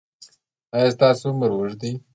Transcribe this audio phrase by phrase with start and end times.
[0.75, 1.91] ایا ستاسو عمر اوږد دی؟